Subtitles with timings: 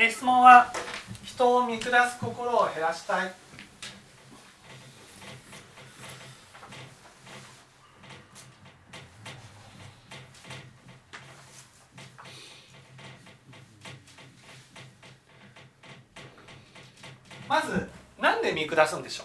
[0.00, 0.72] え質問は
[1.24, 3.34] 人を見下す心を減らしたい。
[17.48, 17.90] まず
[18.20, 19.24] なんで見下すんでしょ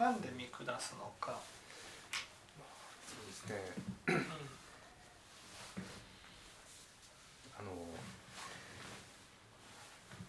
[0.00, 0.02] う？
[0.02, 1.38] なんで見下すのか。
[3.06, 4.24] そうですね
[7.58, 7.72] あの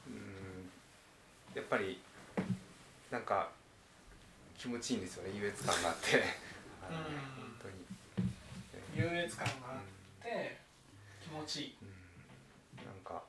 [0.08, 0.72] うん
[1.54, 2.02] やっぱり
[3.12, 3.50] なんか
[4.58, 6.24] 気持ちいいんですよね優越感があって。
[6.88, 7.76] あのうん本当に、
[8.96, 10.58] 優越感があって
[11.22, 11.76] 気持ちいい。
[11.82, 12.86] うん。
[12.86, 13.24] なんか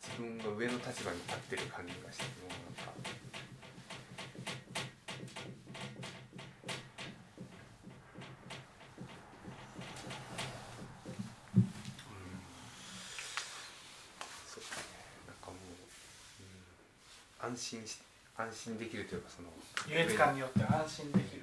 [0.00, 2.92] 自分が上の立場に立ってる感じがしてもうなんか。
[11.56, 11.62] うん。
[14.46, 14.84] そうですね。
[15.26, 15.58] なんかもう、
[17.44, 17.98] うん、安心し
[18.36, 19.48] 安心できるというかその
[19.88, 21.42] 優越感によって安心できる。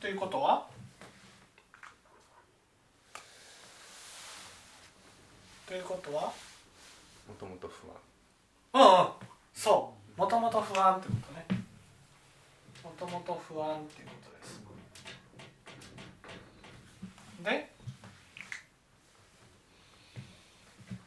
[0.00, 0.66] ということは？
[5.66, 6.24] ということは？
[7.26, 7.96] もともと不安。
[8.74, 9.08] うんうん。
[9.54, 10.20] そう。
[10.20, 11.64] もともと不安ってことね。
[12.82, 14.60] もともと不安っていうことです。
[17.42, 17.70] で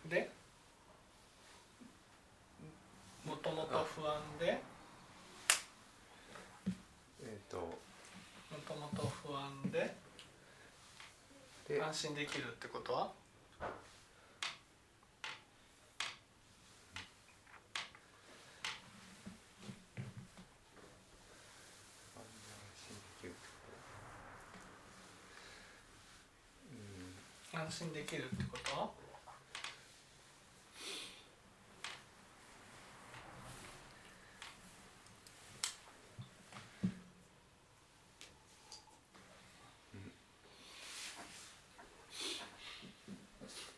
[0.10, 0.32] で
[3.26, 4.62] もともと不安で？
[7.24, 7.58] えっ、と。
[7.58, 7.72] も
[8.68, 9.96] ともと不安で？
[11.70, 11.82] で。
[11.82, 12.94] 安心できるってこと？
[12.94, 13.14] は
[27.54, 28.90] 安心できるってことは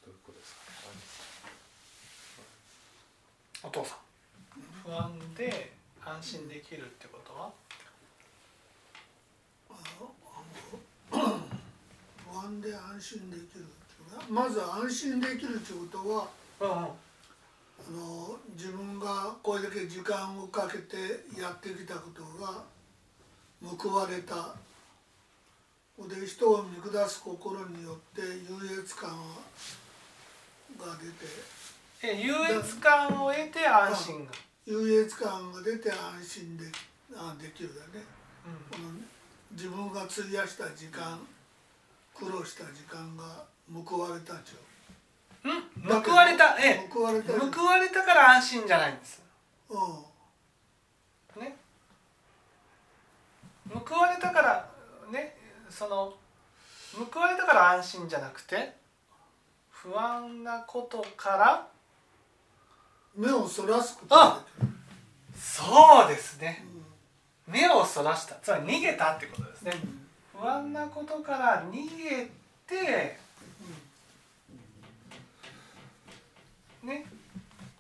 [0.05, 0.99] どういうことですかね
[3.63, 3.99] お父さん。
[4.83, 5.71] 不安で
[6.05, 7.51] 安心できるってことは？
[12.31, 16.27] 不安で安心できるっていうのはまず安心できるっていうことは
[16.59, 16.77] うんうん。
[16.77, 16.89] あ
[17.91, 20.97] の自分がこれだけ時間をかけて
[21.39, 22.63] やってきたことが
[23.63, 24.55] 報われた。
[26.07, 29.09] で人を見下す心によって優越感
[30.79, 31.25] が出て
[32.01, 34.31] え優越感を得て安心が、
[34.65, 36.65] 優越感が出て安心で
[37.15, 38.05] あできるだね。
[38.45, 38.91] うこの
[39.51, 41.19] 自分が費やした時間
[42.13, 43.43] 苦労した時間が
[43.85, 46.55] 報われたんちゃん、うん、報われた？
[46.59, 49.21] えう報われた報われたから安心じゃないんです。
[49.69, 51.41] うん。
[51.41, 51.55] ね。
[53.73, 54.69] 報われたから
[55.11, 55.35] ね
[55.69, 56.13] その
[57.11, 58.73] 報われたから安心じゃなくて
[59.69, 61.67] 不安なことから
[63.19, 64.73] 目をそらすことができる。
[65.35, 66.65] そうですね。
[67.45, 68.35] 目をそらした。
[68.35, 69.73] つまり逃げたってことですね。
[70.39, 72.29] 不安なことから逃げ
[72.65, 73.19] て
[76.81, 77.05] ね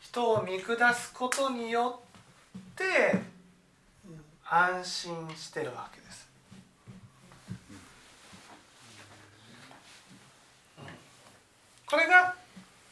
[0.01, 2.01] 人を見下すことによ
[2.57, 3.21] って
[4.43, 6.27] 安心してるわけです。
[11.85, 12.35] これが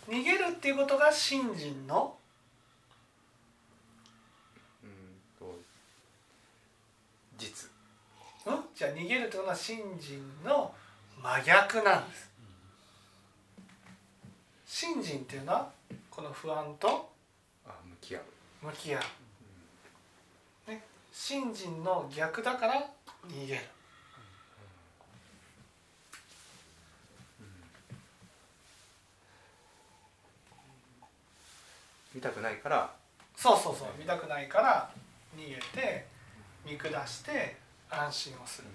[0.07, 2.15] 逃げるっていうことが信心の
[4.83, 4.89] うん
[5.37, 5.59] と
[7.37, 7.69] 実
[8.45, 8.63] うん？
[8.75, 10.73] じゃあ逃げるってことは信心の
[11.21, 12.29] 真逆なんです。
[14.65, 15.69] 信心っていうのは
[16.09, 17.09] この不安と
[17.65, 18.23] あ向き合う
[18.65, 18.99] 向き合
[20.67, 20.71] う。
[20.71, 22.89] ね、信心の逆だから
[23.27, 23.61] 逃げる。
[32.13, 32.91] 見たくないから
[33.35, 34.89] そうそうそう見たくないから
[35.37, 36.07] 逃げて
[36.69, 37.55] 見下して
[37.89, 38.67] 安心をする。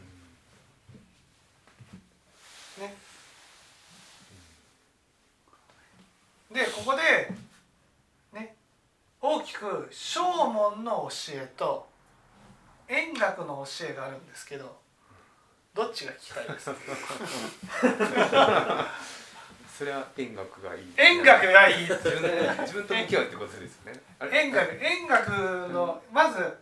[2.84, 2.94] ね。
[6.52, 7.02] でここで
[8.38, 8.54] ね。
[9.20, 11.86] 大きく正門の教えと
[12.88, 14.76] 円覚の教えがあるんですけど
[15.74, 16.76] どっちが聞きたいですか？
[19.78, 20.92] それは円楽がいい。
[20.96, 21.94] 円覚がいい自
[22.74, 24.00] 分と向き合うってことですよね。
[24.32, 25.30] 円覚円覚
[25.72, 26.58] のまず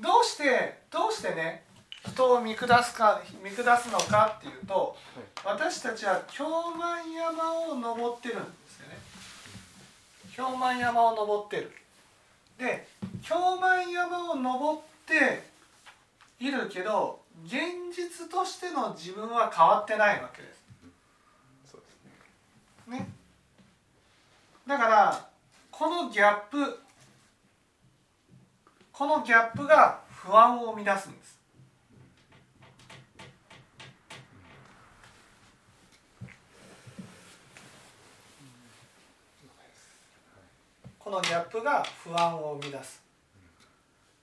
[0.00, 1.64] どうしてどうしてね
[2.06, 4.96] 人を見下すか見下すのかっていうと
[5.44, 8.98] 私たちは京満山を登ってるんですよね。
[10.34, 11.72] 京満山を登ってる。
[12.58, 12.86] で
[13.22, 15.42] 京満山を登って
[16.38, 17.54] いるけど現
[17.94, 20.64] 実としての自分は変わってないわけです。
[22.88, 23.08] ね。
[24.66, 25.28] だから
[25.70, 26.78] このギャップ
[28.96, 31.36] このギャップが不安を生み出すんです。
[41.00, 43.02] このギャップが不安を生み出す、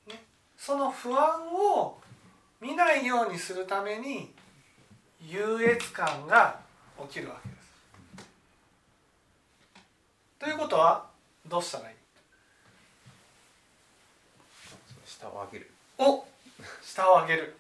[0.08, 0.24] ね、
[0.58, 1.98] その不安を
[2.62, 4.34] 見ないようにするために
[5.22, 6.60] 優越感が
[7.10, 7.62] 起きるわけです。
[10.40, 11.06] ということは
[11.46, 12.00] どうしたらいい？
[15.22, 15.70] 下を上げる。
[16.00, 16.26] お
[16.82, 17.56] 下を上げる。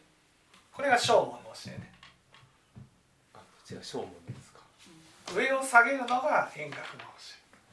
[0.73, 1.91] これが正門の教えね。
[3.35, 4.61] あこちら正門ですか。
[5.35, 7.05] 上を下げるのが円覚の教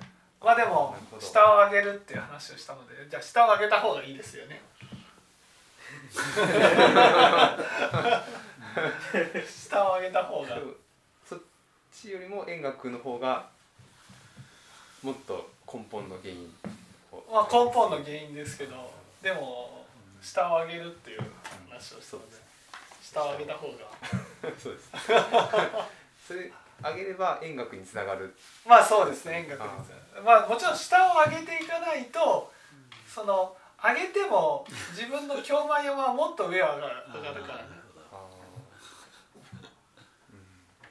[0.02, 0.06] え。
[0.44, 4.60] まあでも下を上げるっていう話をしたのでじゃあ下を上げた方がいいですよね。
[9.48, 10.58] 下を上げた方が。
[11.26, 11.38] そっ
[11.94, 13.48] ちよりも円楽の方が
[15.02, 16.54] もっと根本の原因
[17.10, 17.24] を。
[17.32, 18.92] まあ根本の原因ですけど
[19.22, 19.77] でも
[20.20, 21.20] 下を上げるっていう
[21.68, 22.36] 話をしたので
[23.02, 23.74] 下を上げた方が。
[24.58, 24.90] そうです。
[26.26, 28.36] それ上げれば円楽につながる。
[28.66, 32.52] まあそうですね円楽ですまあもちろん下を上げていかないと
[33.06, 37.58] その上げても自分の京満山はもっと上は上がる上がるから。
[37.58, 37.64] ね、
[38.12, 38.16] あ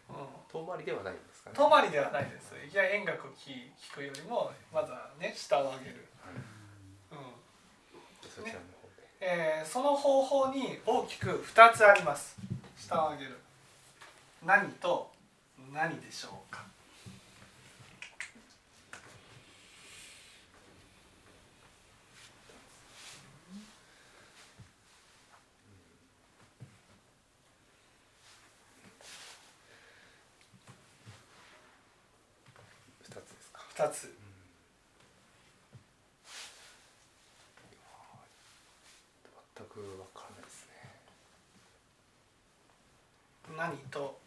[0.10, 1.56] うん、ー遠回りではないんですかね。
[1.56, 2.56] 遠回りではないです。
[2.66, 6.08] いきなり円楽を聞聞くよりもまずはね下を上げる、
[7.12, 7.18] うん。
[8.30, 8.77] そちらの方で、
[9.20, 12.36] えーその方法に大きく2つあります。
[12.78, 13.38] 下を上げる。
[14.46, 15.12] 何と
[15.74, 16.66] 何でしょうか。
[33.04, 33.62] 二つですか。
[33.76, 34.14] 2つ
[39.58, 40.74] 全くわからないですね
[43.58, 44.20] 何と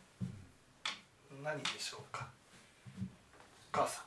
[1.45, 2.27] 何でしょうか？
[3.73, 4.05] お母さん。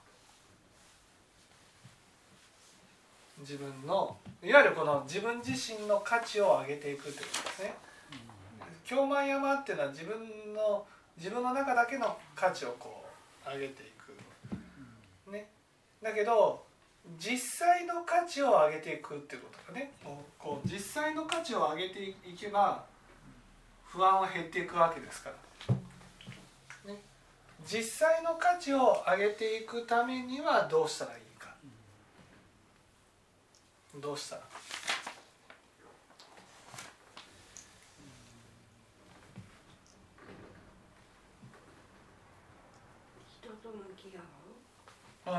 [3.40, 7.74] 自分のいわゆるこの自分自身の価値を上げていくってことですね。
[8.86, 10.86] 京満山っていうのは自分の
[11.18, 13.06] 自分の中だけの価値をこ
[13.46, 13.86] う上げてい
[15.26, 15.32] く。
[15.32, 15.48] ね。
[16.02, 16.66] だけど
[17.18, 17.38] 実
[17.68, 19.94] 際の価値を上げていくっていうことがね。
[20.04, 22.84] こうこう実際の価値を上げていけば
[23.94, 25.30] 不安は減っていくわけですか
[26.88, 27.00] ら、ね、
[27.64, 31.54] 実際の価値を上げていくためにはどうしたらいいか。
[34.02, 34.42] どうしたら。
[45.26, 45.32] うん。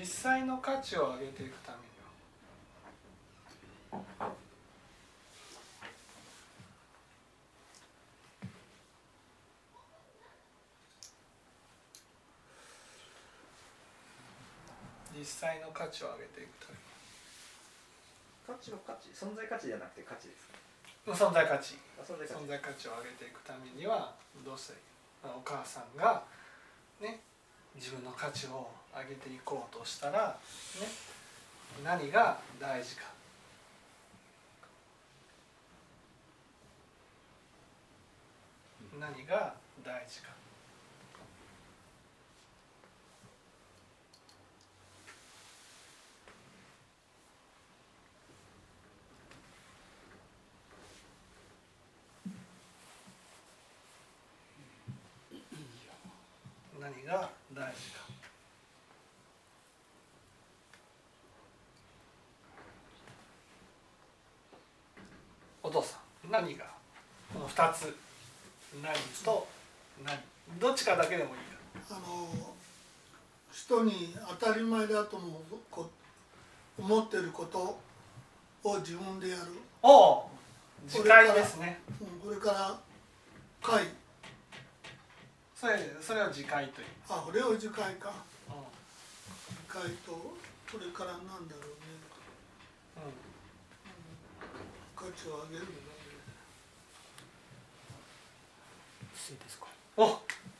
[0.00, 1.82] 実際の価値を上げていくために
[4.20, 4.41] は
[15.22, 16.82] 実際の価値を上げていくために
[18.42, 20.58] 価値の価値存在価値じゃなくて価値ですか？
[21.14, 21.78] 存在価値。
[21.94, 22.42] あ存在価値。
[22.42, 24.74] 存在価値を上げていくためにはどうし
[25.22, 26.24] たらいいお母さんが
[27.00, 27.22] ね
[27.78, 30.36] 自分の価値を上げていこうとしたら
[30.82, 30.90] ね
[31.84, 33.14] 何が大事か。
[38.98, 40.34] 何が大事か
[56.80, 58.02] 何が大事か。
[65.62, 66.64] お父さん何が
[67.32, 67.96] この2つ
[68.82, 68.92] 何
[69.24, 69.46] と
[70.04, 70.18] 何
[70.58, 71.36] どっちかだけでもいい
[71.88, 71.96] か。
[71.96, 72.54] あの
[73.52, 75.32] 人に当たり前だと思う
[75.70, 75.90] こ
[76.78, 77.78] 思ってること
[78.64, 79.42] を自分でやる、
[79.82, 80.30] おお
[80.88, 81.80] 次回ですね。
[82.00, 82.78] うん、これから
[83.62, 83.84] 会
[85.62, 88.10] それそれを次回という、あこれを次回か。
[88.10, 88.52] う
[89.46, 90.34] 次回とこ
[90.74, 92.02] れからなんだろうね。
[94.96, 95.78] 価値を上げるんだね。
[99.14, 99.66] 不正ですか
[99.96, 100.18] お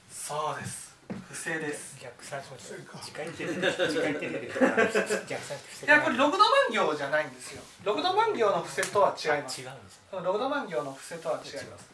[0.09, 0.95] そうです。
[1.11, 1.99] 不正です。
[2.01, 3.91] 逆算しました時間に出てる。
[3.91, 4.53] 時間に出てる。
[4.55, 7.63] から逆算いやこれ六度万行じゃないんですよ。
[7.83, 9.61] 六度万行の伏せとは違います。
[9.63, 11.91] 違うんですね六度万行の伏せとは違います、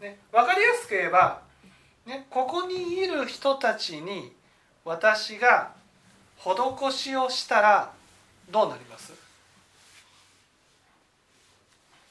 [0.00, 1.42] ね、分かりやすく言えば、
[2.06, 4.32] ね、ここにいる人たちに
[4.84, 5.74] 私が
[6.38, 7.92] 施しをしたら
[8.48, 9.12] どうなります？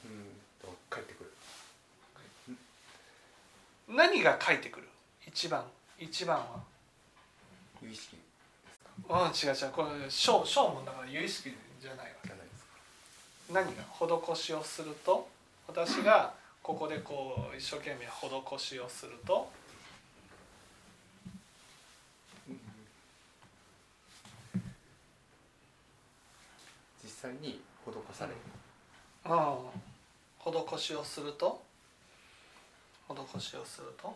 [0.04, 0.10] うん
[0.60, 1.32] と帰ってくる。
[3.88, 4.88] 何が書いてくる？
[5.26, 5.64] 一番
[5.98, 6.60] 一番は。
[7.82, 8.18] 有意識
[9.08, 9.70] うん違う違う。
[9.72, 12.68] これ小小問だから有意識じゃないわじゃないですか。
[13.50, 13.82] 何が？
[14.34, 15.26] 施しをすると？
[15.66, 19.50] 私がここでこう一生懸命施しをすると
[27.02, 28.36] 実際に施される。
[29.26, 29.58] うん
[30.38, 31.60] 施しをすると？
[33.08, 34.14] 施しをすると？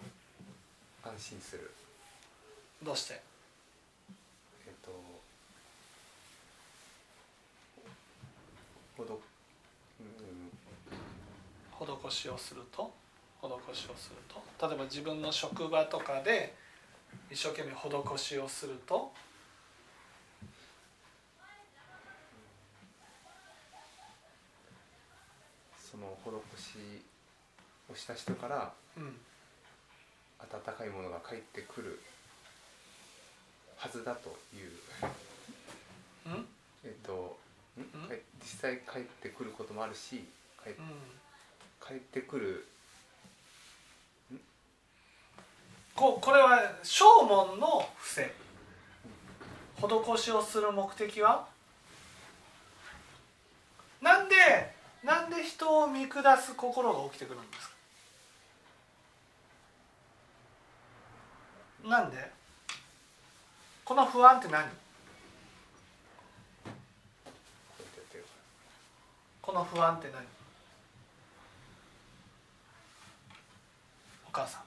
[1.03, 1.73] 安心する。
[2.83, 3.21] どうして？
[4.67, 4.91] えっと
[8.97, 9.21] ほど
[10.01, 10.51] うん。
[12.11, 12.93] 施しをすると？
[13.43, 14.69] 施しをすると？
[14.69, 16.55] 例えば自分の職場とかで
[17.29, 19.11] 一生懸命施しをすると
[25.90, 26.17] その
[26.57, 27.03] 施し
[27.93, 29.17] をした人からうん。
[30.41, 32.01] 温かいものが返ってくる
[33.77, 34.71] はずだという。
[36.27, 36.47] うん？
[36.83, 37.39] えっと
[38.41, 40.25] 実際帰ってくることもあるし
[40.65, 40.71] 帰
[41.95, 42.67] ってくる
[45.95, 48.33] ここれは正門の伏せ。
[49.77, 51.47] 施しをする目的は？
[54.01, 54.70] なんで
[55.03, 57.75] なんで人を見下す心が起きてくるんですか？
[61.89, 62.31] なんで？
[63.85, 64.63] この不安って何？
[64.63, 64.69] こ
[66.67, 66.69] う
[67.83, 68.29] やってやってるか
[69.41, 70.23] この不安って何？
[74.29, 74.61] お母さん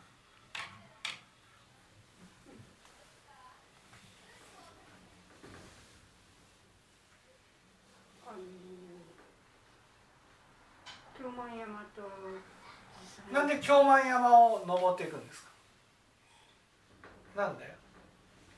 [8.28, 8.40] あの
[11.24, 12.04] 京満山と
[13.32, 15.50] なんで京満山を登っていくんですか？
[17.44, 17.64] なんで？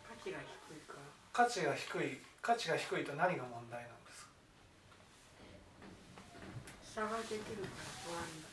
[0.09, 0.99] 価値が低いから。
[1.31, 2.17] 価値が低い。
[2.41, 4.27] 価値が低いと何が問題なんです
[6.95, 7.69] 差ができるか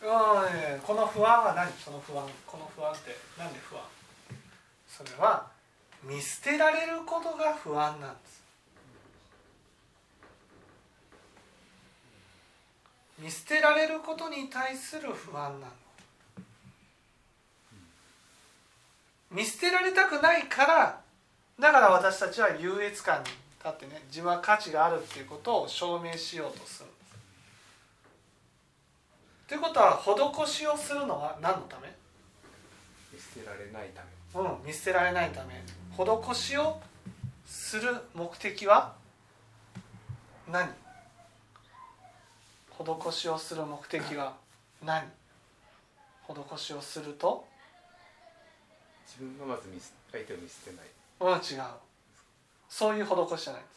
[0.04, 1.72] ら不安うんねこの不安は何？
[1.72, 2.26] その不安。
[2.46, 3.82] この不安ってなんで不安？
[4.88, 5.48] それは
[6.04, 8.41] 見捨てられることが不安なんです
[13.22, 15.72] 見捨てられることに対する不安なの。
[19.30, 21.00] 見捨てられたくないから
[21.58, 23.26] だから私たちは優越感に
[23.64, 26.88] 立ってね自分は価値があるっていうことを証明しようとする。
[29.46, 31.86] ということは施しをするのは何のため？
[31.86, 31.92] ら
[33.12, 34.02] 見捨てられないた
[34.42, 34.48] め。
[34.48, 35.62] うん、見捨てられないため。
[35.96, 36.80] 施しを
[37.46, 38.94] する目的は
[40.50, 40.81] 何？
[42.78, 44.34] 施しをする目的は
[44.84, 45.04] 何？
[46.28, 47.46] 施しをすると？
[49.06, 49.62] 自分がまず
[50.10, 50.86] 相手を見捨てない。
[51.20, 51.62] うん違う。
[52.68, 53.62] そういう施しじゃない。
[53.62, 53.70] んで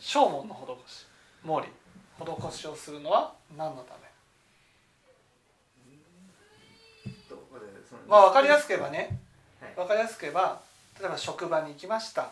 [0.00, 1.06] す正門の施し。
[1.44, 1.68] 毛利
[2.50, 4.00] 施しをするのは何のため？
[7.28, 7.36] と
[8.08, 9.18] まあ分かりやすく言えばね。
[9.60, 9.74] はい。
[9.74, 10.60] 分かりやすく言えば
[11.00, 12.30] 例えば職場に行きました。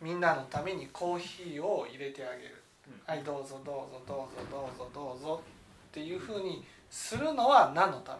[0.00, 2.50] みんなのためにコーヒーを入れてあげる。
[2.52, 2.57] うん
[3.06, 5.42] はいどうぞどうぞどうぞどうぞどうぞ
[5.90, 8.18] っていうふうにするのは何のた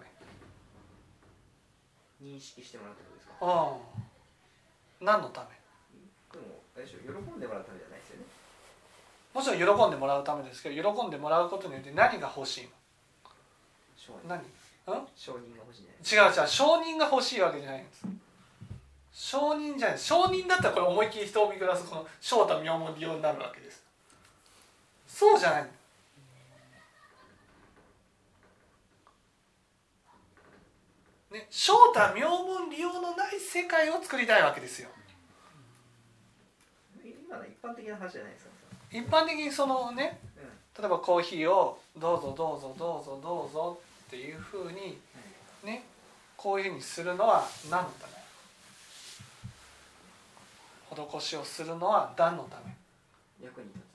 [2.20, 2.26] め？
[2.26, 3.34] 認識してもらうってことですか？
[5.00, 5.06] うん。
[5.06, 5.48] 何のため？
[6.32, 8.24] でもあれでしょ喜んでもらうためじゃないですよね。
[9.34, 12.70] もちろん喜んでもらうためですけど喜んでもらうことによって何が欲しいの？
[14.26, 14.40] 何？
[14.40, 15.06] うん？
[15.14, 18.06] 承認が欲しいんじゃない違う違う承認が欲しいわけじゃないんです。
[19.12, 19.98] 承認じゃない。
[19.98, 23.84] 承認だったらこれ思いっきり人を見下すこの正太妙門利用になるわけです
[25.18, 25.62] そうじゃない。
[31.32, 34.88] ね正太妙門利用のない世界を作りたいわけですよ。
[37.02, 38.50] 今の一般的な話じゃないですか。
[38.92, 40.44] 一般的にそのねうん。
[40.80, 44.98] 例えばコーヒーをどうぞどうぞどうぞどうぞっていうふうに
[45.64, 45.82] ね
[46.36, 48.12] こういうふうにするのは何のため？
[51.20, 52.72] 施しをするのは何のため？
[53.44, 53.87] 役に立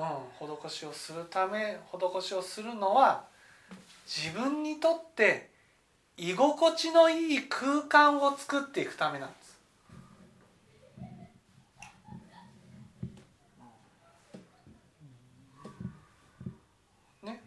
[0.00, 3.24] うん、施しをするため施しをするのは
[4.06, 5.50] 自分にとって
[6.16, 9.60] 居心地のいい空間を作っていくためなんです。
[17.22, 17.40] ね、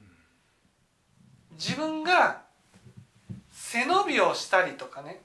[1.52, 2.42] 自分が
[3.52, 5.22] 背伸びをしたりとかね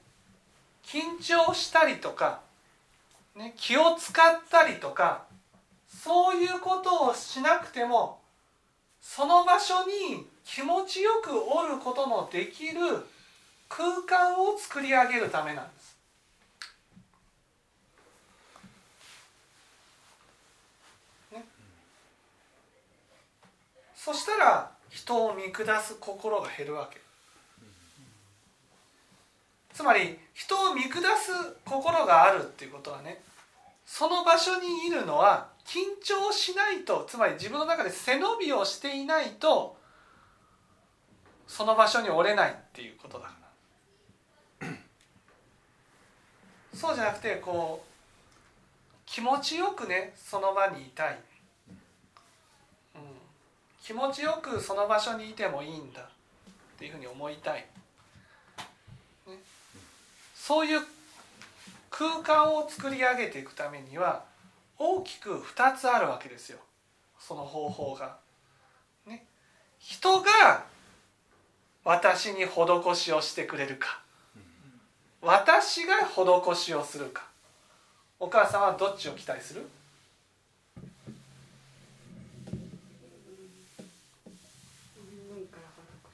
[0.83, 2.41] 緊張したりとか、
[3.35, 5.28] ね、気を使ったりとか
[6.01, 8.21] そういうことをしなくても
[9.01, 12.79] その場所に気持ちよくおることのできる
[13.67, 15.97] 空間を作り上げるためなんです。
[21.33, 21.45] ね、
[23.95, 26.99] そしたら人を見下す心が減るわけ。
[29.73, 31.31] つまり人を見下す
[31.65, 33.21] 心があるっていうことはね
[33.85, 39.77] その場所にいるのは緊張しないとつまり自分の中で背伸びをしていないと
[41.47, 43.35] その場所に折れないっていうことだか
[44.61, 44.67] ら。
[46.73, 47.89] そうじゃなくてこう
[49.05, 51.19] 気持ちよくねその場にいたい、
[52.95, 53.01] うん、
[53.83, 56.01] 気持ちよくその場所にいてもいいんだ。
[56.01, 56.05] っ
[56.79, 57.65] ていうふうに思いたい、
[59.27, 59.37] ね、
[60.33, 60.81] そういう
[61.89, 64.23] 空間を作り上げていくためには
[64.79, 66.59] 大きく2つあるわけですよ。
[67.19, 68.17] その方法が。
[69.05, 69.25] ね、
[69.77, 70.63] 人が
[71.83, 74.01] 私に施しをしてくれるか。
[75.21, 77.27] 私が施しをするか。
[78.21, 79.67] お母さんはどっちを期待する？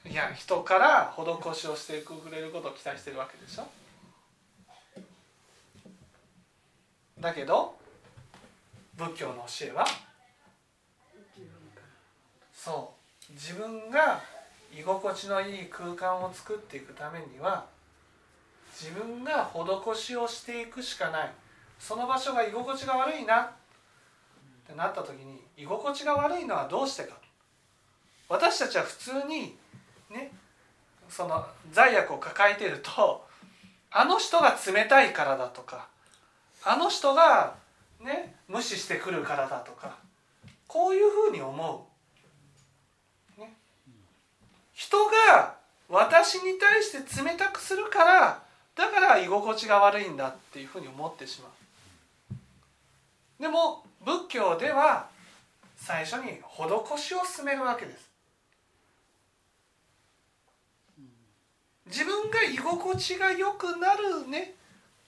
[0.07, 3.67] いや人から施しをしてくれることを期待してるわけでしょ。
[7.19, 7.75] だけど
[8.97, 9.85] 仏教の教えは？
[12.53, 12.93] そ
[13.29, 13.33] う。
[13.33, 14.21] 自分が
[14.73, 17.65] 居心地のいい空間を作っていくためには
[18.71, 21.31] 自分が施しをしていくしかない。
[21.79, 23.41] その場所が居心地が悪いな。
[23.41, 23.47] っ
[24.67, 27.15] てなった時に居心地が悪いのはどうしてか。
[28.27, 29.55] 私たちは普通に
[30.09, 30.31] ね
[31.09, 33.23] その罪悪を抱えていると
[33.91, 35.87] あの人が冷たいからだとか
[36.63, 37.53] あの人が
[38.05, 39.97] ね無視してくるからだとか
[40.67, 41.87] こういうふうに思
[43.37, 43.53] う、ね、
[44.73, 45.55] 人が
[45.89, 48.43] 私に対して冷たくするから
[48.75, 53.41] だから居心地が悪いんだっていうふうに思ってしまう。
[53.41, 55.07] でも仏教では
[55.77, 58.09] 最初に施しを進めるわけです。
[61.87, 64.55] 自分が居心地が良くなるね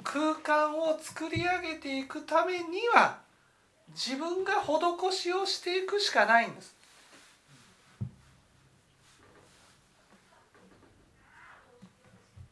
[0.09, 3.17] 空間を作り上げていくためには
[3.89, 6.73] 自分が施しをしていくしかないんです。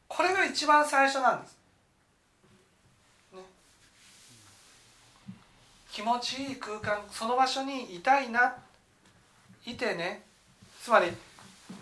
[0.09, 1.57] これが一番最初なんです。
[3.33, 3.39] ね、
[5.93, 8.53] 気持ちいい空間その場所にいたいな
[9.65, 10.23] いてね
[10.81, 11.07] つまり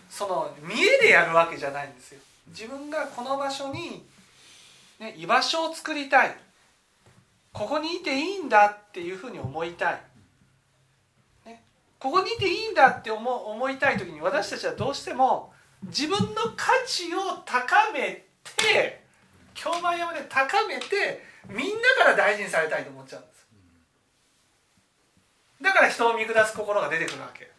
[0.08, 2.20] その見栄でやるわけじゃないんですよ。
[2.50, 4.13] 自分がこの場所に
[5.04, 6.36] ね、居場所を作りたい。
[7.52, 10.02] ここにいていいんだっていうふうに思いたい、
[11.46, 11.62] ね、
[12.00, 19.04] ここにいていいんだって思思いたい時に私たちはどうしても自分の価値を高めて
[19.54, 23.48] 京満山で高めてみんなから大事にされたいと思っちゃうんです。
[25.62, 27.52] だから人を見下す心が出てくるわけ。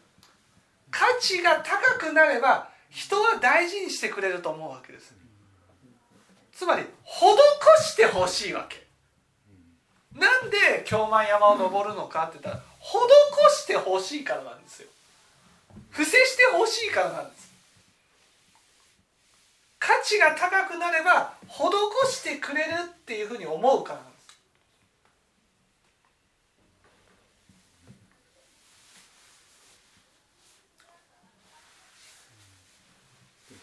[0.90, 5.12] 価値が高くなれば人は大事にしてくれると思うわけです。
[5.12, 5.23] ね
[6.56, 8.84] つまり施してほしいわけ。
[10.14, 14.88] なんで京満山を登るのかって言ったら施してほしいからなんですよ。
[15.90, 17.52] 伏せしてほしいからなんです。
[19.80, 24.24] 価値が高くなれば施してくれるっていうふうに思うからなんです。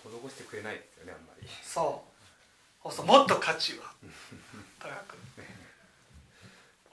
[0.04, 1.48] 施してくれないですよねあんまり。
[1.64, 2.11] そうそう
[2.84, 3.94] もっと価値は
[4.80, 5.18] 高く。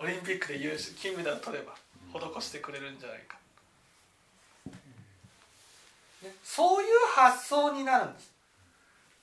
[0.01, 1.75] オリンピックで優勝金メダル取れば
[2.13, 3.37] 施してくれるんじゃないか、
[6.23, 8.33] ね、そういう発想になるんです。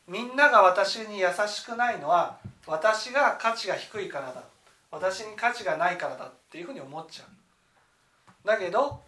[0.08, 4.43] みんなが私に優しくないのは私が価値が低いからだ。
[4.91, 8.47] 私に価値がないからだっていうふうに思っちゃう。
[8.47, 9.01] だけど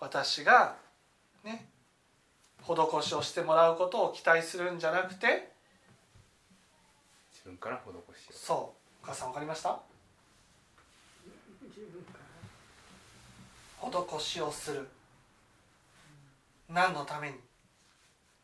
[0.00, 0.76] 私が
[1.44, 1.66] ね
[2.62, 5.55] 施しをしてもらうことを期待するんじゃなくて
[7.46, 8.56] 分から施しそう。
[9.02, 9.78] お母さん分かりました？
[13.80, 14.88] 施しをする。
[16.68, 17.36] 何のために？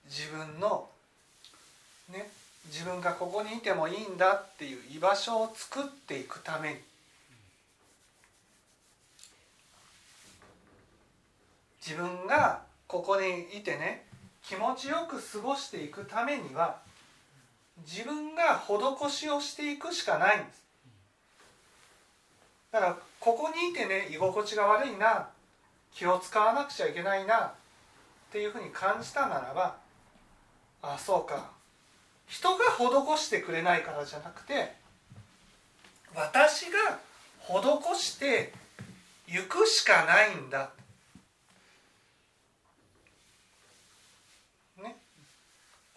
[0.06, 0.88] 自分の
[2.10, 2.30] ね
[2.66, 6.76] 自分がここにいてもいいんだっていう居場所を作っていくために。
[11.84, 14.06] 自分がここにいてね
[14.44, 16.80] 気持ちよく過ごしていくためには
[17.78, 20.62] 自分が施しをしていくしかないんです。
[22.70, 25.28] だからここにいてね居心地が悪いな
[25.92, 27.52] 気を使わなくちゃいけないなっ
[28.32, 29.76] ていうふうに感じたならば
[30.80, 31.50] ああそうか。
[32.26, 34.72] 人が施してくれないからじゃなくて
[36.14, 36.98] 私が
[37.40, 38.52] 施して
[39.26, 40.70] 行くしかないんだ。
[44.82, 44.96] ね。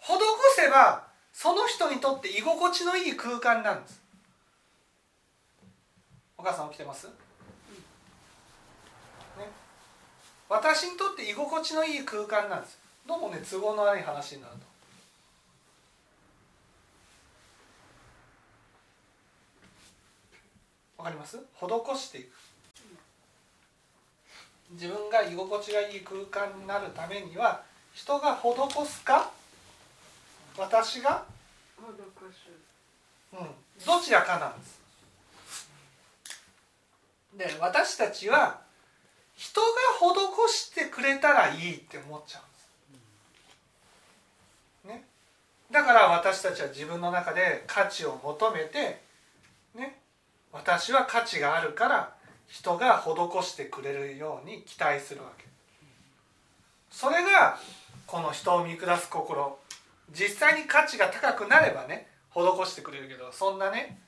[0.00, 0.12] 施
[0.56, 1.05] せば
[1.36, 4.00] その人にとって居心地のいい空間なんです。
[6.38, 7.12] お母さん起きてます、ね、
[10.48, 12.78] 私にとって居心地のいい空間なんです。
[13.06, 14.60] どうもね都合の悪い話になると。
[20.96, 21.36] わかります？
[21.36, 22.32] 施していく。
[24.72, 29.35] 自分が居心地がいい空間になるためには人が施すか？
[30.58, 31.24] 私が、
[33.32, 33.46] うん、
[33.84, 34.80] どちらかなんです。
[37.36, 38.60] で私たちは
[39.34, 39.66] 人が
[40.48, 42.42] 施してくれたらいいって思っちゃう
[44.88, 45.04] んです、ね、
[45.70, 49.02] だから私たちは自分の中で価値を求めて
[49.74, 49.98] ね。
[50.52, 52.14] 私は価値があるから
[52.48, 55.44] 人が施してくれるように期待するわけ。
[56.90, 57.58] それが
[58.06, 59.58] この人を見下す心。
[60.12, 62.40] 実際に価値が高くなればね施
[62.70, 63.98] してくれるけどそんなね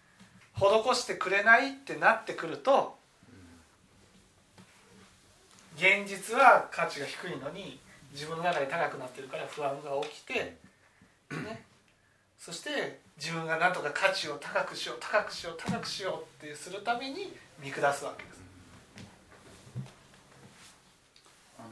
[0.55, 2.97] 施してくれないってなってくると
[5.77, 7.79] 現実は価値が低いのに
[8.13, 10.35] 自分の中で高くなってるから不安が起きて、
[11.31, 11.65] ね、
[12.39, 17.33] そして自分が何とか価値を高くしよう高くしよう高くしようってするために
[17.63, 18.39] 見下すわけです。
[21.59, 21.69] あの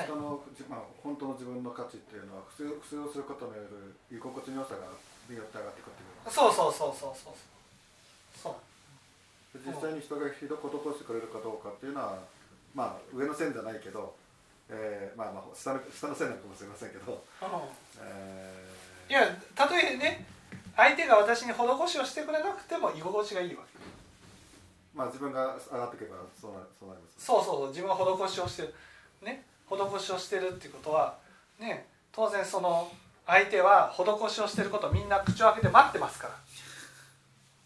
[0.00, 4.88] はい人の、じまあ、本当の自分の価値っていうのは苦痛をすることによる居心地の良さが
[5.28, 7.34] によって上がっていくっていうそうそうそうそうそう。
[8.34, 9.58] そう。
[9.58, 12.18] で実際に人がひどことしてくれるかどうかっていうのは
[12.74, 14.14] まあ上の線じゃないけど、
[14.70, 17.20] えー、まあまあ下の下の線なのかもしれませんけど、うん。
[18.00, 20.24] えいやたとえね
[20.76, 23.78] 相手が私に施しをしてくれなくても居心地がいいわけ。
[23.78, 23.82] ー
[24.94, 27.26] まあ自分が上がっていけばそうなそうなります。
[27.26, 27.96] そうそうそう自分が
[28.28, 28.74] 施しをしてる
[29.22, 31.16] ね施しをしてるっていうことは
[31.58, 32.90] ね当然その
[33.26, 36.34] 相手は施しをしてることをみんな口を開けて待ってますから。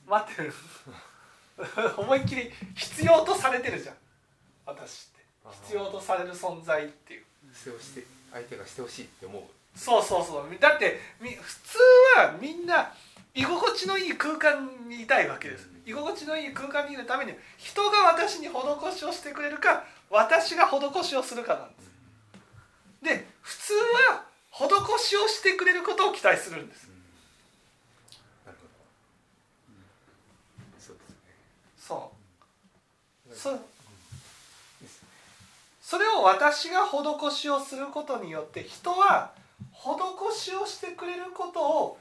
[0.07, 0.53] 待ってる。
[1.97, 3.97] 思いっきり必要とされてるじゃん。
[4.67, 5.25] 私って。
[5.63, 7.25] 必要とされる存在っていう。
[8.33, 9.43] 相手がしてほしいって思う。
[9.79, 10.59] そうそうそう。
[10.59, 11.79] だってみ普通
[12.17, 12.93] はみんな
[13.35, 15.69] 居心地のいい空間にいたいわけです。
[15.87, 21.74] 居心地のいい空間にいるために人が私に施しをしてくれるか私が施しをするかなん
[23.05, 23.73] で普通
[24.11, 26.89] は施しをしてくれることを期待するんです。
[28.45, 28.73] なるほど、
[30.81, 31.17] そうですね。
[31.77, 32.13] そ
[33.31, 33.35] う。
[33.35, 35.09] そですね
[35.83, 39.33] それを私が施しをすることによって人は
[39.73, 41.99] 施しをしてくれることを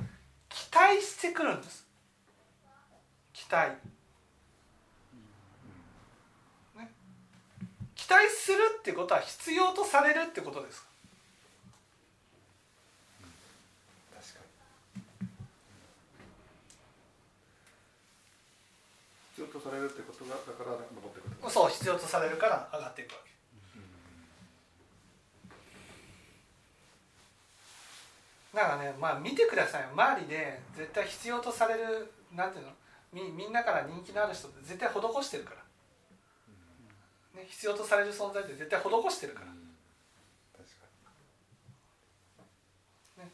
[0.50, 1.86] 期待してくるんです。
[3.34, 3.72] 期待、
[6.78, 6.89] ね、
[7.96, 10.86] 期待するってことは必要とされるってことです
[14.13, 14.39] 確か
[19.32, 21.49] 必要とされるってことがだから登ってくる。
[21.49, 23.32] そう必要とされるから上がっていくわけ。
[28.54, 32.71] だからねまあ見てください周りで絶対必要とされるなんていうの？
[33.13, 35.54] みみんなから人気のある人って絶対施してるか
[37.36, 39.54] ら、ね、必要とされる存在って絶対施してるから、に、
[40.54, 40.86] 確か
[43.21, 43.26] に。
[43.26, 43.32] ね。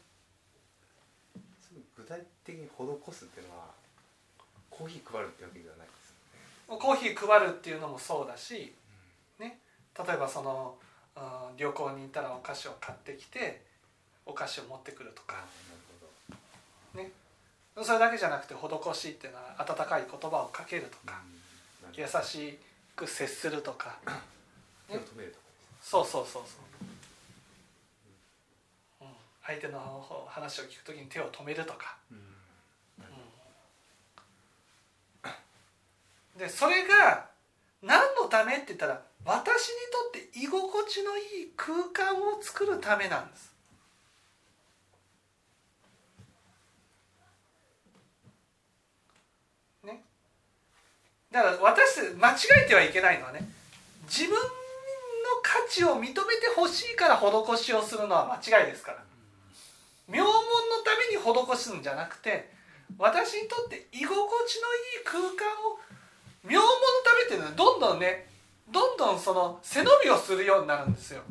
[1.96, 3.72] 具体的に施すっていうのは
[4.68, 5.88] コーヒー配るってわけではない
[6.78, 8.72] コーヒー配るっていうのもそうだし、
[9.38, 9.58] ね、
[9.98, 10.90] 例えばその、うん
[11.56, 13.62] 旅行に行ったらお菓子を買ってきて
[14.24, 15.34] お菓子を持ってくるとか。
[15.34, 17.10] なる
[17.74, 17.84] ほど。
[17.84, 21.20] それだけじゃなくて施しっていうのは温かい言葉をかけるとか、
[21.94, 22.24] 優うんなるほど。
[22.24, 22.58] し
[22.96, 23.98] く接するとか。
[24.90, 25.44] 手を止めるとか
[25.80, 26.58] そうそうそうそ
[29.00, 29.08] う、うん、
[29.46, 32.20] 相手の話を聞くときに手を止めるとか、です
[35.30, 35.30] ね
[36.36, 37.26] でそれが
[37.82, 39.74] 何のためって言ったら私に
[40.12, 43.54] とって居心地のいい空間を作るためなんです。
[49.84, 50.02] ね。
[51.30, 53.46] だから私間違えてはいけないのはね
[54.04, 54.38] 自分の
[55.42, 56.16] 価値を認めて
[56.56, 59.04] ほしいから施しをするのは間違いですから。
[60.10, 60.34] 名門の
[60.84, 62.50] ために施すんじゃなくて
[62.98, 65.78] 私にとって居心地のいい空間を
[66.42, 66.70] 名門の
[67.04, 67.52] ためっていうのは
[67.90, 68.26] どんどんね
[68.70, 71.22] どんどんその背伸びをするようになるんですよ。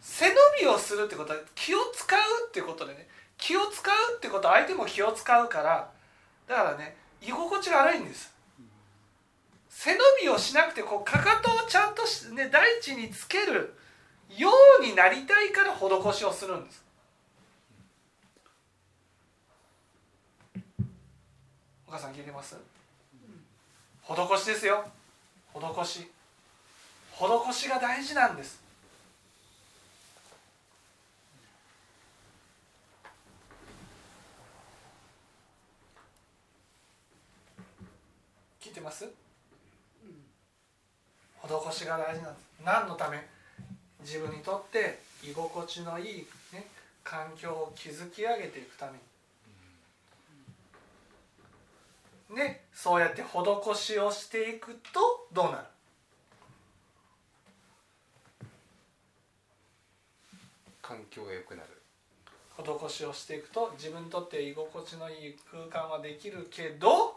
[0.00, 2.18] 背伸びをするってことは気を使う
[2.48, 5.90] ってことでね気を使うってことは相手も気を使うから
[6.46, 8.32] だからね居心地が悪いんです。
[9.68, 13.74] 背伸びをしなくてこうかかとをちゃんとし、ね、大地につける
[14.36, 16.84] ようになりたいから施しをするんです。
[21.88, 22.56] お母さん聞いてます？
[24.06, 24.84] 施しですよ
[25.54, 26.10] 施し。
[27.12, 28.60] 施しが大事なんです。
[38.60, 39.08] 聞いてます？
[41.44, 42.46] 施しが大事なんです。
[42.64, 43.24] 何のため？
[44.00, 46.66] 自分にとって居心地のいい、ね、
[47.04, 48.98] 環境を築き上げていくために。
[52.34, 55.64] ねそうやって施しをしていくとどうなる？
[60.82, 61.68] 環境が良くなる。
[62.56, 67.16] 施しをしていくと自分にとって居心地のいい空間はできるけど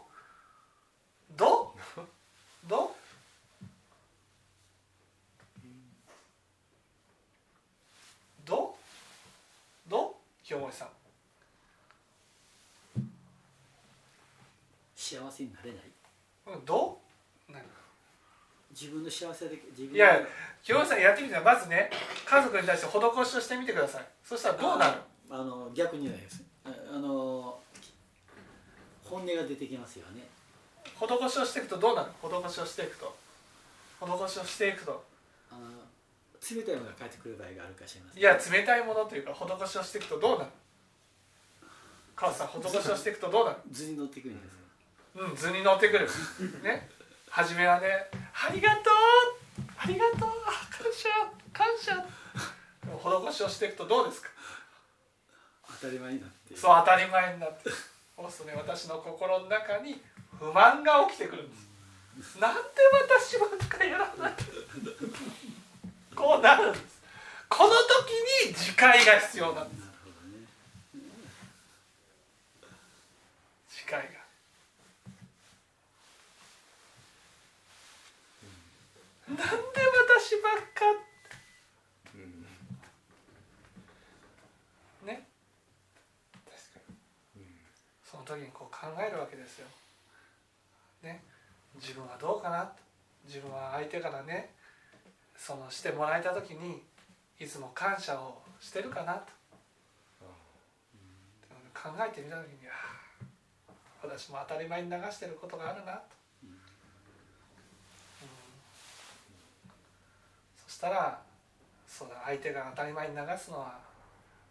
[1.36, 1.74] ど
[2.66, 2.96] ど
[8.44, 8.76] ど
[9.88, 10.88] ど清盛さん
[14.96, 15.80] 幸せになれない。
[16.46, 16.56] う？
[16.58, 16.98] んど
[17.48, 17.62] 何？
[18.70, 20.20] 自分の幸せで自分のいや
[20.62, 21.90] 清盛さんやってみてまずね
[22.26, 24.06] 家族に対して施しをしてみてください。
[24.22, 24.98] そしたらどうなる？
[25.30, 27.58] あの逆にですああの
[29.04, 30.26] 本音が出てきますよね。
[30.84, 32.10] 施しをしていくとどうなる？
[32.20, 33.16] 施しをしていくと。
[34.00, 35.04] 施しをしていくと。
[35.50, 35.60] あの
[36.38, 38.22] 冷たいものが返ってくる場合があるかもしれません。
[38.22, 40.50] いや冷たいものというか施しをしていくとどうなる？
[42.14, 43.56] 母さん施しをしていくとどうなる？
[43.70, 44.52] 図に乗ってくるんです
[45.18, 46.08] うん図に乗ってくる。
[46.62, 46.88] ね。
[47.30, 48.94] 初めはね「ありがとう。
[49.76, 50.30] ありがとう。
[50.46, 51.08] あ感謝。
[51.52, 51.94] 感謝」
[52.84, 54.28] でも施しをしていくとどうですか？
[55.80, 56.56] 当たり前になって。
[56.56, 57.70] そう当たり前になって。
[58.16, 58.54] そうすね。
[58.54, 60.02] 私の心の中に
[60.38, 61.50] 不満が起きてくるん
[62.18, 62.36] です。
[62.38, 62.60] なんで
[63.08, 64.34] 私ばっかやらない？
[66.16, 66.98] こうなるんです。
[67.48, 68.10] この時
[68.46, 70.46] に自戒が必要なんですなるほどね
[73.70, 74.18] 自戒が
[79.27, 80.84] なんで私ばっか
[82.14, 82.46] うん。
[85.06, 85.26] ね。
[86.44, 86.80] 確か
[87.36, 87.44] に。
[88.04, 89.66] その時にこう考えるわけですよ。
[91.02, 91.22] ね、
[91.76, 92.72] 自分はどうかなと
[93.24, 94.50] 自分は相手からね
[95.36, 96.82] そのしてもらえた時に
[97.38, 99.38] いつも感謝をしてるかなと。
[101.80, 102.72] 考えてみた時にあ
[104.02, 106.00] あ私も当たり前に流してることがあるなと、
[106.42, 106.58] うん
[110.66, 111.18] そしたら
[111.88, 113.74] そうだ相手が当たり前に流すのは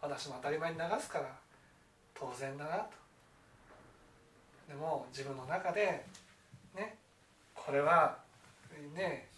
[0.01, 1.25] 私も当たり前に流すから
[2.13, 2.89] 当然だなと。
[4.67, 6.03] でも自分の中で
[6.75, 6.97] ね
[7.55, 8.17] これは
[8.93, 9.29] ね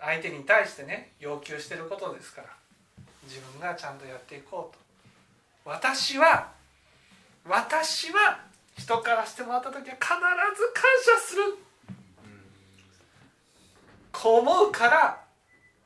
[0.00, 2.48] 相手に対してね要求してることですから
[3.24, 4.80] 自分がちゃんとやっていこうと。
[5.64, 6.52] 私は
[7.44, 8.38] 私は
[8.78, 10.84] 人からしてもらった時は必ず感
[11.18, 11.42] 謝する。
[14.12, 15.29] こう思うから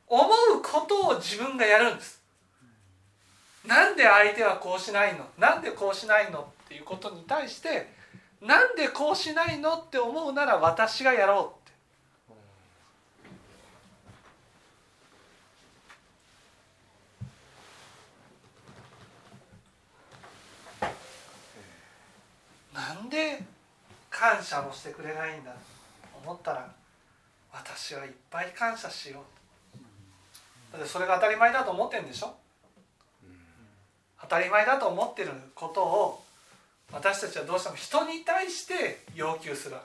[0.07, 2.21] 思うことを自分がやるんです。
[3.65, 5.25] なんで相手はこうしないの？
[5.37, 7.89] なんでこうしないのっていうことに対して
[8.41, 11.65] なんでこうしないのって思うなら私がやろうって。
[22.73, 23.41] なんで
[24.11, 25.57] 感謝もしてくれないんだと
[26.23, 26.71] 思ったら
[27.51, 29.23] 私はいっぱい感謝しよう。
[30.85, 32.35] それが当たり前だと思ってるんでしょ？
[34.21, 36.23] 当たり前だと思ってることを
[36.91, 39.83] 私たちはどうしても人に対して要求するわ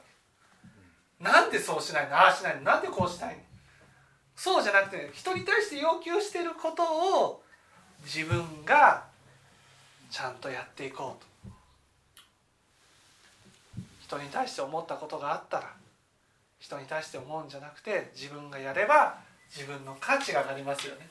[1.18, 1.24] け。
[1.24, 2.16] なんでそうしないの？
[2.16, 2.62] ああしないの？
[2.62, 3.40] なんでこうしたいの？
[4.34, 6.82] そうじゃなくて人に対して要求してること
[7.24, 7.42] を
[8.04, 9.04] 自分が
[10.10, 11.30] ちゃんとやっていこうと。
[14.02, 15.72] 人に対して思ったことがあったら
[16.58, 19.18] 人に対して思うんじゃなくて自分がやれば
[19.54, 21.08] 自分の価値が上がりますよね。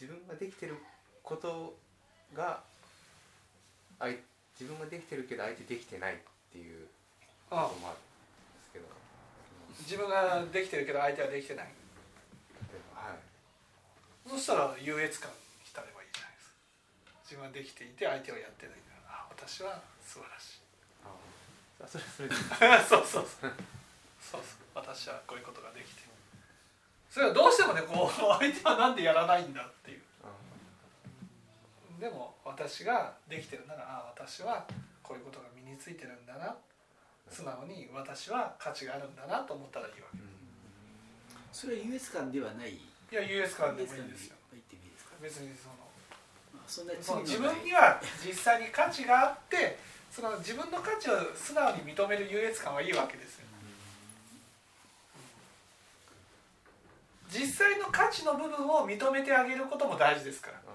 [0.00, 0.76] 自分ができてる
[1.22, 1.76] こと
[2.34, 2.62] が
[3.98, 4.18] あい
[4.58, 6.16] 自分ができてるけど相手できてないっ
[6.52, 6.88] ていううんこ
[7.50, 8.00] ともあるん
[8.60, 8.84] ですけど、
[9.80, 11.66] 自分ができてるけど相手はできてない。
[12.94, 14.28] はい。
[14.28, 16.54] そしたら優越感に浸ればいいじゃないですか。
[17.24, 19.80] 自分はできていて相手はやってないからあ私は
[20.14, 20.62] 素晴らしい。
[21.02, 21.10] あ
[21.82, 22.34] あそれそれで。
[22.86, 23.52] そうそうそう。
[24.22, 24.42] そうそう。
[24.74, 26.08] 私はこういうことができてる。
[27.10, 30.02] それはどうしてもねこう相手はなんでやらないんだっていう。
[30.22, 30.28] あ
[32.00, 34.66] でも私ができてるならあ私は
[35.02, 36.54] こういうことが身についてるんだな。
[37.30, 40.18] 素直に私は価値があるんだなと思ったらいいわけ。
[41.52, 42.74] それは優越感ではない。
[42.74, 44.36] いや優越感でもいいんですよ。
[44.52, 45.14] 言ってもいいですか？
[45.20, 45.74] 別にその
[46.52, 49.78] まあそんな自分には実際に価値があって
[50.14, 53.46] その自分の価値を素直に認める優越感はいいわけですよ
[57.28, 60.58] 実際の価値の部分を認めてあげることも大事ですから。
[60.58, 60.70] あ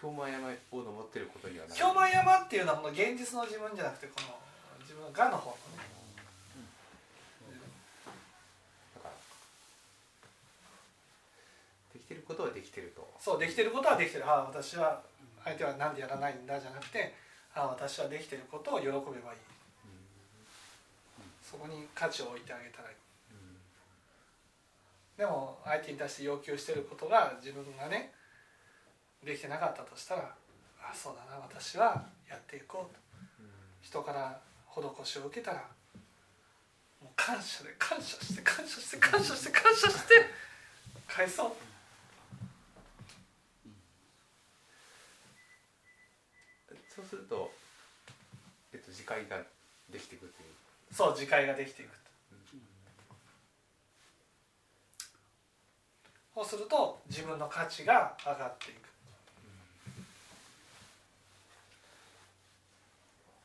[0.00, 4.34] 京満山を登ってることにはない京満山っていうのはこの現実の自分じゃなくてこの
[4.80, 5.84] 自分のがの方のね。
[8.96, 9.14] だから
[11.94, 13.08] できてることはできてると。
[13.20, 14.28] そうできてることはできてる。
[14.28, 15.02] ああ私は
[15.48, 17.14] 相手は何でやらないんだじゃなくて
[17.54, 19.38] ああ私はできてることを喜べばいい。
[21.42, 22.96] そこに価値を置いてあげたらいい。
[25.16, 28.12] でも相手に対して要求してることが自分がね
[29.24, 30.34] できてなかったとしたら
[30.80, 33.00] あそうだな私はやっていこうと。
[33.80, 35.64] 人から施しを受けたら
[37.00, 40.14] もう感謝で感謝して感謝して感謝して感謝して
[41.08, 41.67] 返そう。
[46.98, 47.52] そうすると、
[48.72, 49.36] えっと、自戒が
[49.88, 50.32] できていくという。
[50.92, 52.08] そう自戒ができていくと。
[56.34, 58.78] そうすると自分の価値が上がっていく。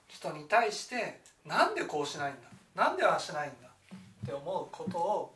[0.08, 2.36] 人に対してなんでこうしないん
[2.76, 2.84] だ？
[2.84, 3.68] なんでああしないんだ？
[3.68, 5.34] って思うことを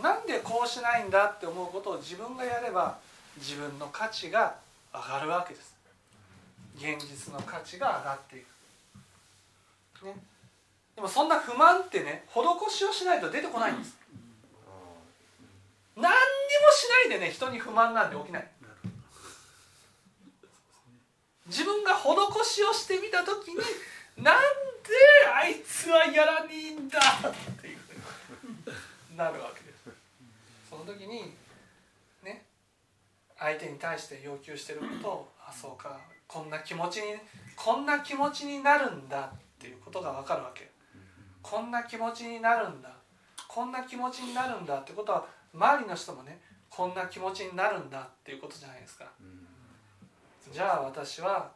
[0.00, 1.26] なんでこうしないんだ？
[1.26, 2.98] って思うことを自分がやれば
[3.38, 4.56] 自分の価値が
[4.92, 5.79] 上がるわけです
[6.80, 8.44] 現実の価値が上がってい
[10.00, 10.06] く。
[10.06, 10.16] ね。
[10.96, 13.98] でもそんな不満ってね施しをしないと出てこないんです。
[15.94, 16.14] 何にも
[16.72, 18.48] しないでね人に不満なんて起きない。
[21.48, 23.56] 自分が施しをしてみた時に
[24.16, 24.40] なんで
[25.34, 27.78] あいつはやらねえんだっていう。
[29.16, 29.84] なるわけです。
[30.70, 31.34] その時に
[32.24, 32.46] ね。
[33.38, 35.98] 相手に対して要求してることをあそうか
[36.30, 37.16] こんな気持ちに
[37.56, 40.70] こんな気持ちになるんだっていうことが分かるわけ。
[41.42, 42.88] こんな気持ちになるんだ。
[43.48, 49.06] こんな気持ちになるんだってことは周りの人もねこんな気持ちになるんだっていうことじゃないですか。
[50.52, 51.50] じゃあ私は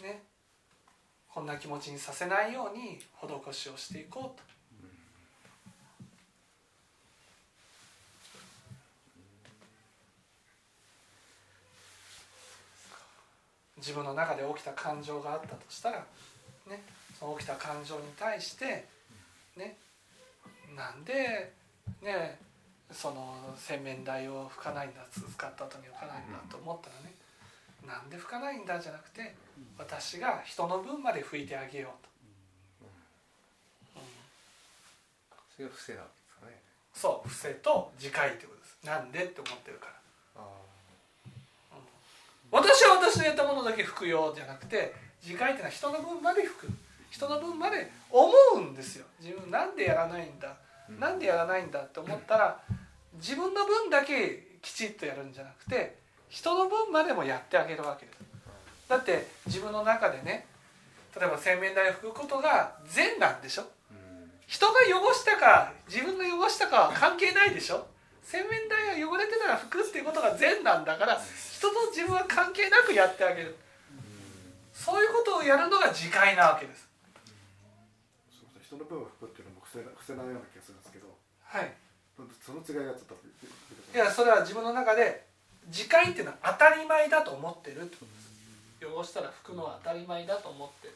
[0.00, 0.22] ね
[1.28, 4.53] こんな気持ちにさせないように施しをしていこうと
[13.84, 15.98] 自分の中で起きた感情があったとしたら
[16.66, 16.82] ね
[17.20, 18.86] その起きた感情に対して
[19.56, 19.76] ね
[20.74, 21.52] なんで
[22.00, 22.38] ね
[22.90, 27.12] その洗面台を拭かないんだ使った後に拭かないんだと思ったらね
[27.86, 29.34] なんで拭かないんだじゃなくて
[29.78, 32.08] 私が人の分まで拭いてあげようと、
[33.96, 34.06] うん。
[35.54, 36.62] それが不正なんですかね。
[36.94, 38.78] そう伏せと自戒ってことです。
[38.84, 39.92] なんでって思ってるから。
[39.92, 40.03] あ
[42.54, 46.68] 私は私のやったものだけ拭くよじゃなくて自戒っていうのは人の分まで拭く。
[47.10, 49.04] 人の分まで思うんですよ。
[49.20, 50.54] 自分なんでやらないんだ、
[50.98, 52.60] なんでやらないんだって思ったら
[53.14, 55.96] 自分の分だけきちっとやるんじゃなくて
[56.28, 58.18] 人の分までもやってあげるわけです。
[58.88, 60.46] だって自分の中でね
[61.18, 63.62] 例えば洗面台を拭くことが善なんでしょ？
[63.90, 64.30] うん。
[64.46, 67.86] 人が汚したか自分が汚したかは関係ないでしょ？
[68.24, 73.56] 洗面台が汚れてたら拭くっていうことが善なんだから人と自分は関係なくやってあげる。
[74.72, 76.88] そういうことをやるのが自戒なわけです。
[78.66, 81.06] 人の分を拭くっていうのも癖な癖なような気がするんですけど。
[81.44, 81.72] はい。
[82.44, 83.18] その違いがちょっと
[83.94, 85.26] いやそれは自分の中で
[85.66, 88.94] 自戒っていうのは当たり前だと思ってるってことです。
[88.94, 90.94] 汚したら拭くのは当たり前だと思ってる。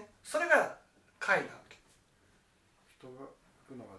[0.00, 0.06] ね。
[0.22, 0.76] それが
[1.18, 1.76] 戒なわけ。
[2.98, 3.26] 人が
[3.68, 3.96] 拭くのがあ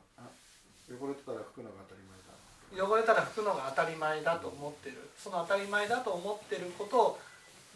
[0.90, 2.86] 汚れてたら拭くのが当たり前だ。
[2.86, 5.10] 汚れたら拭くのが当たり前だと思ってる。
[5.18, 7.20] その当たり前だと思ってることを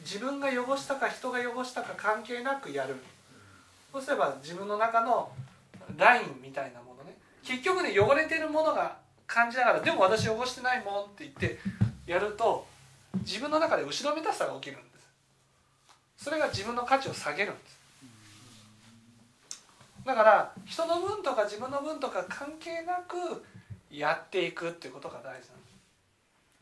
[0.02, 2.96] 自分が汚したか人が汚したか関係なくやる。
[3.92, 5.32] そうすれば自分の中の
[5.98, 7.18] ラインみたいなものね。
[7.44, 11.60] 結局ね汚れてるものが感じながらでも私汚してないもんって言って
[12.06, 12.68] やると
[13.22, 16.26] 自分の中で後ろめたさが起きるんです。
[16.26, 17.79] それが自分の価値を下げるんです。
[20.06, 23.44] だから人の分とか自分の分とか関係なく
[23.92, 25.50] やっていくっていうことが大事なんです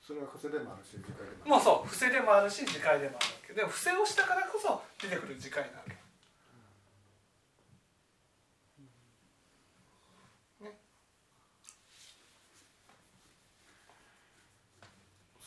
[0.07, 1.49] それは伏せでもあるし次回でもある。
[1.51, 3.53] もうそう伏せでもあるし自戒でもあるわけ。
[3.53, 5.97] でも伏せをしたからこそ出てくる自戒なわけ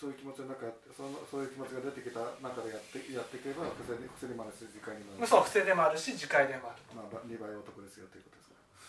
[0.01, 0.65] そういう気持ちの中
[0.97, 6.81] そのそういう気持ちが出てきた中でやってやっていけば伏せに伏せにもあるし次回にもあるしそう伏せでもあるし自戒でもある。
[6.97, 8.41] まあ2倍お得ですよということ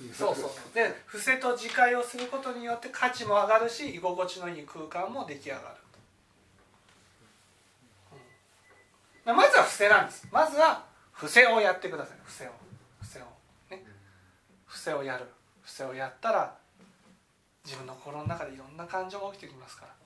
[0.07, 0.31] ですか。
[0.31, 0.55] そうそう。
[0.55, 5.83] そうで伏せと自戒をすることによって価値も上がるし居心地のいい空間も出来上がる
[9.27, 9.35] と、うん。
[9.35, 10.23] まずは伏せなんです。
[10.31, 12.17] まずは伏せをやってください。
[12.23, 12.55] 伏せを。
[13.03, 13.27] 伏せを。
[13.69, 13.83] ね。
[14.65, 15.27] 伏せをやる。
[15.59, 16.55] 伏せをやったら
[17.65, 20.00] 自分の心の中でいろんな感情が起きてきますから、ね、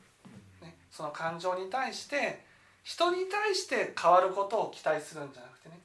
[0.96, 2.40] その感情に対して
[2.84, 5.78] 人に対して変わることを期待するんじゃなくてね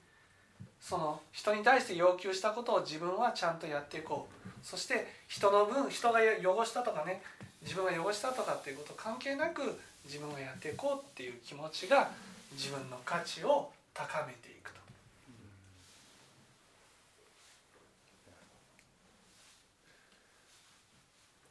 [0.81, 7.23] その人に対して要求したことを自分はちゃんとやっていこうそして人の分人が汚したとかね
[7.63, 12.11] 自分が汚したとかっていうこと関係なく自分がやっていこうっていう気持ちが
[12.53, 14.81] 自分の価値を高めていくと。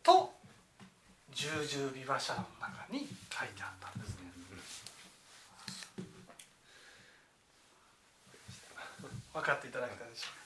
[0.04, 0.39] と
[1.40, 4.28] 十十ビバシャの中に書いてあったんですね。
[9.34, 10.39] 分かっていただけたでしょうか？